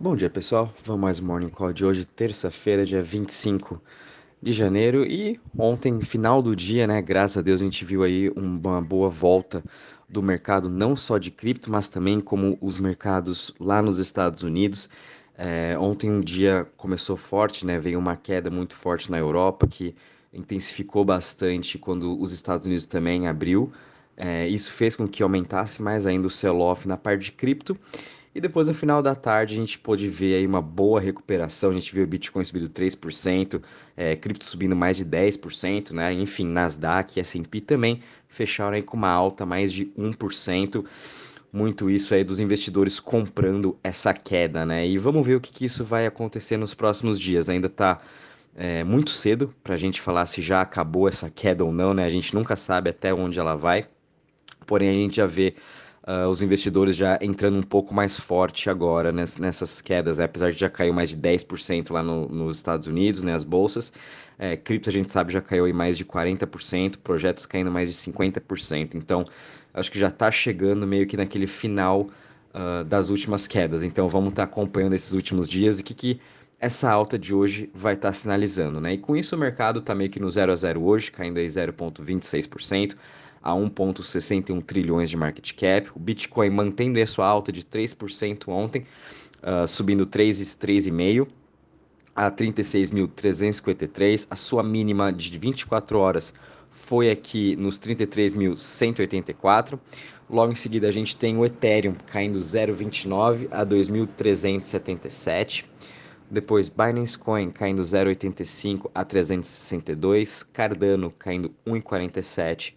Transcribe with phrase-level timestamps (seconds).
[0.00, 0.72] Bom dia, pessoal.
[0.84, 3.82] Vamos mais Morning Call de hoje, terça-feira, dia 25
[4.40, 5.04] de janeiro.
[5.04, 7.02] E ontem, final do dia, né?
[7.02, 9.60] Graças a Deus, a gente viu aí uma boa volta
[10.08, 14.88] do mercado, não só de cripto, mas também como os mercados lá nos Estados Unidos.
[15.36, 17.76] É, ontem um dia começou forte, né?
[17.80, 19.96] Veio uma queda muito forte na Europa, que
[20.32, 23.72] intensificou bastante quando os Estados Unidos também abriu.
[24.16, 27.76] É, isso fez com que aumentasse mais ainda o sell-off na parte de cripto.
[28.38, 31.70] E depois no final da tarde a gente pôde ver aí uma boa recuperação.
[31.70, 33.60] A gente viu o Bitcoin subindo 3%,
[33.96, 36.12] é, cripto subindo mais de 10%, né?
[36.12, 40.84] Enfim, Nasdaq e S&P também fecharam aí com uma alta mais de 1%.
[41.52, 44.86] Muito isso aí dos investidores comprando essa queda, né?
[44.86, 47.48] E vamos ver o que, que isso vai acontecer nos próximos dias.
[47.48, 47.98] Ainda está
[48.54, 52.04] é, muito cedo para a gente falar se já acabou essa queda ou não, né?
[52.04, 53.88] A gente nunca sabe até onde ela vai.
[54.64, 55.56] Porém, a gente já vê
[56.08, 60.24] uh, os investidores já entrando um pouco mais forte agora nessas quedas, né?
[60.24, 63.92] apesar de já caiu mais de 10% lá no, nos Estados Unidos, né, as bolsas.
[64.38, 67.94] É, cripto a gente sabe já caiu em mais de 40%, projetos caindo mais de
[67.94, 68.94] 50%.
[68.94, 69.24] Então,
[69.74, 72.08] acho que já está chegando meio que naquele final
[72.54, 73.82] uh, das últimas quedas.
[73.82, 76.20] Então, vamos estar tá acompanhando esses últimos dias e o que, que
[76.60, 78.94] essa alta de hoje vai estar tá sinalizando, né?
[78.94, 81.46] E com isso o mercado está meio que no 0 a 0 hoje, caindo aí
[81.46, 82.96] 0,26%
[83.42, 85.90] a 1,61 trilhões de market cap.
[85.94, 88.86] O Bitcoin mantendo a sua alta de 3% ontem,
[89.42, 91.28] uh, subindo 3,5%
[92.14, 94.26] a 36.353.
[94.30, 96.34] A sua mínima de 24 horas
[96.70, 99.78] foi aqui nos 33.184.
[100.28, 105.64] Logo em seguida, a gente tem o Ethereum caindo 0,29 a 2.377.
[106.30, 110.42] Depois, Binance Coin caindo 0,85 a 362.
[110.42, 112.74] Cardano caindo 1,47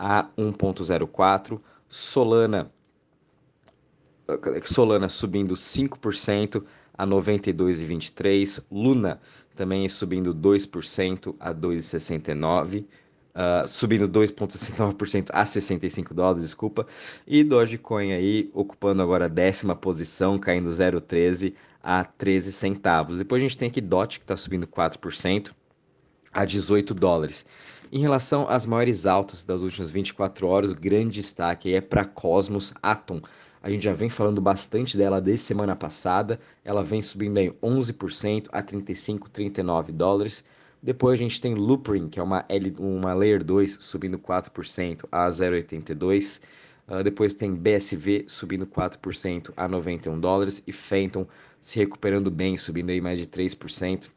[0.00, 2.72] a 1.04, Solana
[4.64, 6.62] Solana subindo 5%
[6.96, 9.20] a 92,23, Luna
[9.56, 12.84] também subindo 2% a 2,69,
[13.34, 16.86] uh, subindo 2,69% a 65 dólares, desculpa,
[17.26, 21.52] e Dogecoin aí ocupando agora a décima posição, caindo 0,13
[21.82, 23.18] a 13 centavos.
[23.18, 25.52] Depois a gente tem aqui DOT que está subindo 4%
[26.32, 27.44] a 18 dólares.
[27.92, 32.72] Em relação às maiores altas das últimas 24 horas, o grande destaque é para Cosmos
[32.80, 33.20] Atom.
[33.60, 36.38] A gente já vem falando bastante dela desde semana passada.
[36.64, 40.44] Ela vem subindo em 11% a 35, 39 dólares.
[40.80, 45.28] Depois a gente tem Loopring, que é uma, L, uma Layer 2, subindo 4% a
[45.28, 46.38] 0,82.
[46.38, 51.26] Uh, ah, depois tem BSV subindo 4% a 91 dólares e Phantom
[51.60, 54.08] se recuperando bem, subindo aí mais de 3%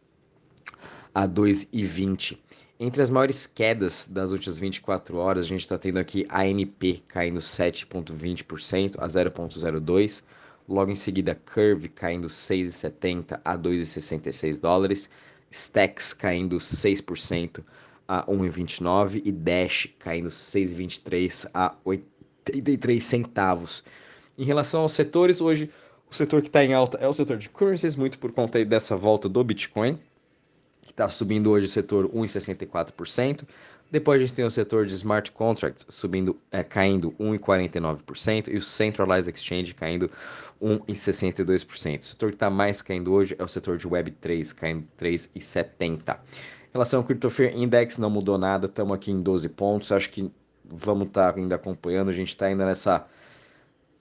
[1.14, 2.38] a 2,20.
[2.80, 7.04] Entre as maiores quedas das últimas 24 horas, a gente está tendo aqui a AMP
[7.08, 10.24] caindo 7,20% a 0,02.
[10.68, 15.08] Logo em seguida, Curve caindo 6,70 a 2,66 dólares.
[15.52, 17.64] Stacks caindo 6%
[18.08, 23.84] a 1,29 e Dash caindo 6,23 a 83 centavos.
[24.36, 25.70] Em relação aos setores, hoje
[26.10, 28.98] o setor que está em alta é o setor de currencies, muito por conta dessa
[28.98, 30.00] volta do Bitcoin
[30.94, 33.44] está subindo hoje o setor 1,64%.
[33.92, 38.62] Depois a gente tem o setor de smart contracts subindo, é, caindo 1,49% e o
[38.62, 40.09] centralized exchange caindo
[40.62, 42.00] 1,62%.
[42.00, 46.16] O setor que está mais caindo hoje é o setor de Web3, caindo 3,70%.
[46.16, 49.92] Em relação ao Crypto Fear Index, não mudou nada, estamos aqui em 12 pontos.
[49.92, 50.31] Acho que
[50.66, 53.06] vamos estar tá ainda acompanhando, a gente está ainda nessa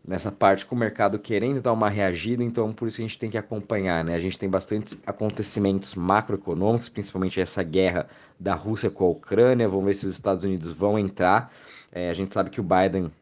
[0.06, 3.30] nessa parte com o mercado querendo dar uma reagida, então por isso a gente tem
[3.30, 4.14] que acompanhar, né?
[4.14, 8.08] A gente tem bastantes acontecimentos macroeconômicos, principalmente essa guerra
[8.38, 11.52] da Rússia com a Ucrânia, vamos ver se os Estados Unidos vão entrar.
[11.92, 13.12] É, a gente sabe que o Biden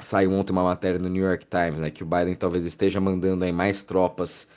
[0.00, 1.90] saiu ontem uma matéria no New York Times, né?
[1.90, 4.48] Que o Biden talvez esteja mandando aí mais tropas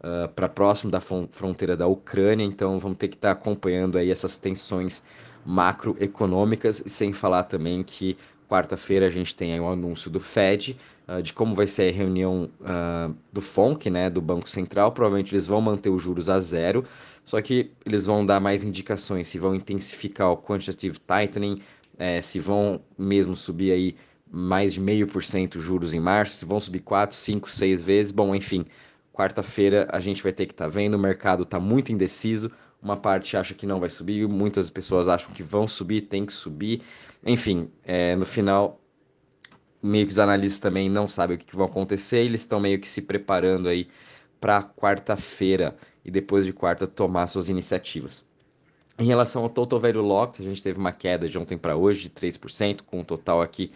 [0.00, 4.10] uh, para próximo da fronteira da Ucrânia, então vamos ter que estar tá acompanhando aí
[4.10, 5.02] essas tensões
[5.44, 8.16] macroeconômicas, sem falar também que
[8.48, 10.76] quarta-feira a gente tem aí o anúncio do Fed
[11.08, 14.92] uh, de como vai ser a reunião uh, do FONC, né, do Banco Central.
[14.92, 16.84] Provavelmente eles vão manter os juros a zero,
[17.24, 21.60] só que eles vão dar mais indicações se vão intensificar o quantitative tightening,
[21.98, 23.96] é, se vão mesmo subir aí
[24.30, 28.10] mais de meio por cento juros em março, se vão subir 4, 5, 6 vezes.
[28.10, 28.64] Bom, enfim,
[29.12, 32.50] quarta-feira a gente vai ter que estar tá vendo, o mercado está muito indeciso.
[32.84, 36.32] Uma parte acha que não vai subir, muitas pessoas acham que vão subir, tem que
[36.34, 36.82] subir.
[37.24, 38.78] Enfim, é, no final
[39.82, 42.78] meio que os analistas também não sabem o que, que vão acontecer, eles estão meio
[42.78, 43.88] que se preparando aí
[44.40, 48.24] para quarta-feira e depois de quarta tomar suas iniciativas.
[48.98, 52.02] Em relação ao Total Value Locked, a gente teve uma queda de ontem para hoje
[52.02, 53.72] de 3%, com um total aqui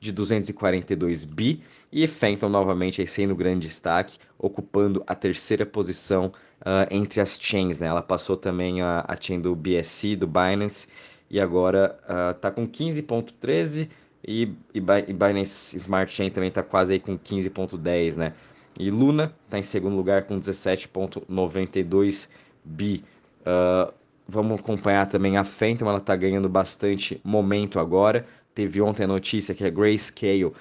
[0.00, 1.62] de 242 bi
[1.92, 7.78] e Phantom novamente aí sendo grande destaque, ocupando a terceira posição uh, entre as chains,
[7.78, 7.86] né?
[7.86, 10.88] Ela passou também a, a chain do BSC, do Binance,
[11.30, 11.98] e agora
[12.34, 13.88] está uh, com 15.13
[14.26, 14.42] e,
[14.74, 18.32] e, e Binance Smart Chain também está quase aí com 15.10, né?
[18.78, 22.28] E Luna está em segundo lugar com 17.92
[22.64, 23.04] bi.
[23.40, 23.92] Uh,
[24.30, 28.24] vamos acompanhar também a Phantom, ela está ganhando bastante momento agora.
[28.54, 30.54] Teve ontem a notícia que a Grayscale uh,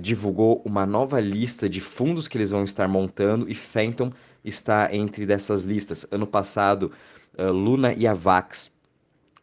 [0.00, 4.10] divulgou uma nova lista de fundos que eles vão estar montando e Phantom
[4.44, 6.06] está entre dessas listas.
[6.10, 6.92] Ano passado,
[7.38, 8.76] uh, Luna e a Vax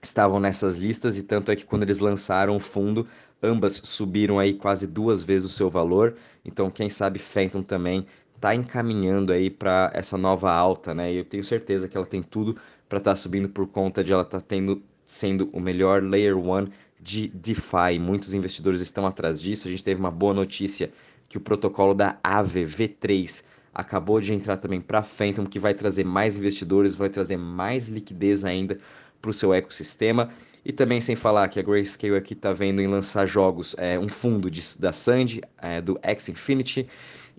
[0.02, 3.08] estavam nessas listas e tanto é que quando eles lançaram o fundo,
[3.42, 6.16] ambas subiram aí quase duas vezes o seu valor.
[6.46, 11.14] Então, quem sabe Phantom também está encaminhando aí para essa nova alta, né?
[11.14, 12.58] E eu tenho certeza que ela tem tudo
[12.94, 16.38] para estar tá subindo por conta de ela estar tá tendo sendo o melhor layer
[16.38, 16.70] one
[17.02, 17.98] de DeFi.
[18.00, 19.68] Muitos investidores estão atrás disso.
[19.68, 20.92] A gente teve uma boa notícia
[21.28, 23.44] que o protocolo da Aave V3
[23.74, 28.46] acabou de entrar também para Phantom, que vai trazer mais investidores, vai trazer mais liquidez
[28.46, 28.78] ainda
[29.20, 30.30] para o seu ecossistema.
[30.64, 34.08] E também sem falar que a Grayscale aqui está vendo em lançar jogos, é, um
[34.08, 36.88] fundo de, da Sandy, é, do X Infinity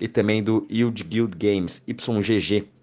[0.00, 2.73] e também do Yield Guild Games, YGG.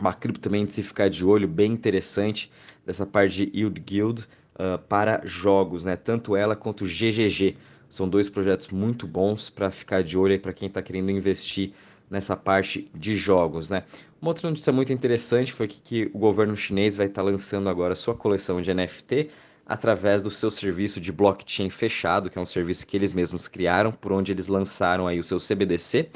[0.00, 2.50] Uma cripto também de se ficar de olho, bem interessante,
[2.84, 4.22] dessa parte de Yield Guild
[4.54, 5.96] uh, para jogos, né?
[5.96, 7.56] Tanto ela quanto o GGG.
[7.88, 11.72] São dois projetos muito bons para ficar de olho para quem está querendo investir
[12.10, 13.84] nessa parte de jogos, né?
[14.20, 17.94] Uma outra notícia muito interessante foi que, que o governo chinês vai estar lançando agora
[17.94, 19.30] sua coleção de NFT
[19.66, 23.92] através do seu serviço de blockchain fechado, que é um serviço que eles mesmos criaram,
[23.92, 26.10] por onde eles lançaram aí o seu CBDC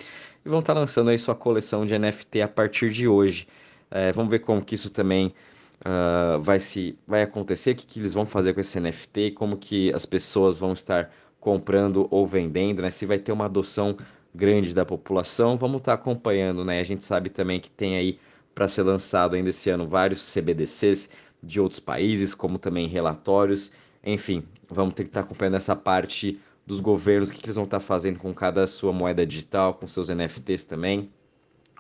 [0.45, 3.47] e vão estar lançando aí sua coleção de NFT a partir de hoje.
[3.91, 5.35] É, vamos ver como que isso também
[5.81, 9.57] uh, vai se vai acontecer, o que, que eles vão fazer com esse NFT, como
[9.57, 12.91] que as pessoas vão estar comprando ou vendendo, né?
[12.91, 13.97] Se vai ter uma adoção
[14.35, 16.81] grande da população, vamos estar acompanhando, né?
[16.81, 18.19] A gente sabe também que tem aí
[18.55, 21.11] para ser lançado ainda esse ano vários CBDCs
[21.43, 23.71] de outros países, como também relatórios.
[24.03, 27.65] Enfim, vamos ter que estar acompanhando essa parte dos governos, o que, que eles vão
[27.65, 31.11] estar fazendo com cada sua moeda digital, com seus NFTs também.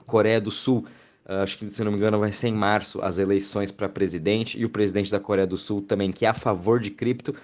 [0.06, 0.86] Coreia do Sul,
[1.28, 4.64] acho que se não me engano vai ser em março as eleições para presidente e
[4.64, 7.34] o presidente da Coreia do Sul também, que é a favor de cripto,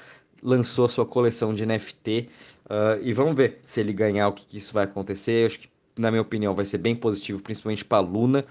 [0.43, 2.29] lançou a sua coleção de NFT
[2.65, 5.47] uh, ah, e vamos ver se ele ganhar o que, que isso vai acontecer.
[5.47, 8.45] Acho que na minha opinião vai ser bem positivo, principalmente para a Luna,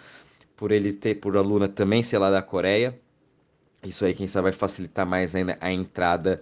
[0.56, 3.00] por ele ter por a Luna também ser lá da Coreia.
[3.83, 6.41] Isso aí, quem sabe, vai facilitar mais ainda a entrada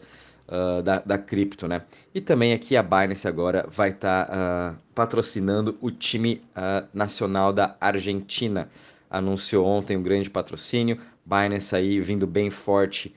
[0.52, 1.82] uh, da, da cripto, né?
[2.14, 7.54] E também aqui a Binance agora vai estar tá, uh, patrocinando o time uh, nacional
[7.54, 8.70] da Argentina.
[9.10, 11.00] Anunciou ontem um grande patrocínio.
[11.26, 13.14] Binance aí vindo bem forte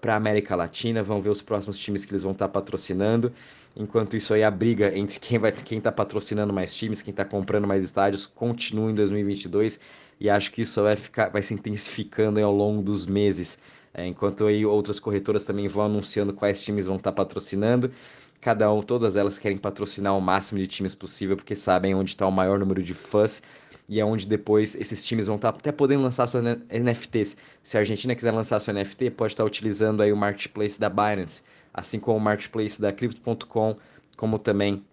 [0.00, 1.02] para a América Latina.
[1.02, 3.32] Vamos ver os próximos times que eles vão estar tá patrocinando.
[3.76, 7.24] Enquanto isso aí, a briga entre quem vai quem está patrocinando mais times, quem está
[7.24, 9.80] comprando mais estádios, continua em 2022
[10.20, 13.58] e acho que isso vai, ficar, vai se intensificando ao longo dos meses.
[13.94, 17.92] É, enquanto aí outras corretoras também vão anunciando quais times vão estar tá patrocinando.
[18.40, 22.26] Cada um, todas elas querem patrocinar o máximo de times possível, porque sabem onde está
[22.26, 23.42] o maior número de fãs
[23.88, 27.36] e é onde depois esses times vão estar tá até podendo lançar suas NFTs.
[27.62, 30.88] Se a Argentina quiser lançar seu NFT, pode estar tá utilizando aí o marketplace da
[30.88, 31.42] Binance,
[31.72, 33.76] assim como o marketplace da Crypto.com,
[34.16, 34.84] como também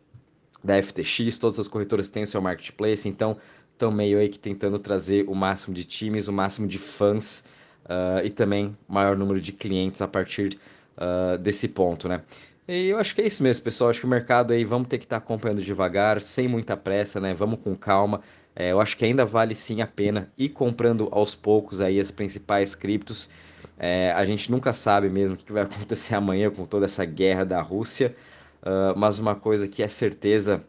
[0.63, 3.35] da FTX, todas as corretoras têm o seu marketplace, então
[3.73, 7.43] estão meio aí que tentando trazer o máximo de times, o máximo de fãs
[7.85, 10.57] uh, e também maior número de clientes a partir
[10.97, 12.21] uh, desse ponto, né?
[12.67, 13.89] E eu acho que é isso mesmo, pessoal.
[13.89, 17.19] Acho que o mercado aí vamos ter que estar tá acompanhando devagar, sem muita pressa,
[17.19, 17.33] né?
[17.33, 18.21] Vamos com calma.
[18.55, 22.11] É, eu acho que ainda vale sim a pena ir comprando aos poucos aí as
[22.11, 23.29] principais criptos.
[23.77, 27.43] É, a gente nunca sabe mesmo o que vai acontecer amanhã com toda essa guerra
[27.43, 28.15] da Rússia.
[28.61, 30.63] Uh, mas uma coisa que é certeza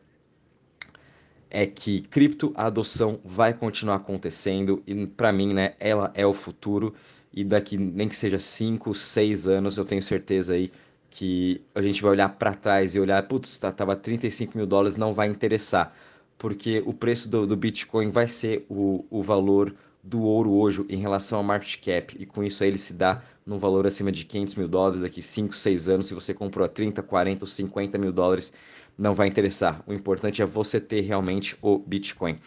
[1.55, 6.33] é que cripto, a adoção vai continuar acontecendo e para mim, né, ela é o
[6.33, 6.95] futuro.
[7.31, 10.73] E daqui nem que seja 5, 6 anos, eu tenho certeza aí
[11.11, 14.97] que a gente vai olhar para trás e olhar, putz, tá, tava 35 mil dólares,
[14.97, 15.95] não vai interessar,
[16.39, 20.97] porque o preço do, do Bitcoin vai ser o, o valor do ouro hoje em
[20.97, 24.25] relação ao market cap, e com isso aí ele se dá num valor acima de
[24.25, 27.99] 500 mil dólares daqui 5, 6 anos, se você comprou a 30, 40 ou 50
[27.99, 28.53] mil dólares,
[28.97, 29.83] não vai interessar.
[29.87, 32.39] O importante é você ter realmente o Bitcoin.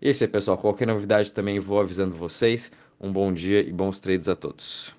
[0.00, 0.58] É isso aí, pessoal.
[0.58, 2.70] Qualquer novidade também vou avisando vocês.
[3.00, 4.94] Um bom dia e bons trades a todos.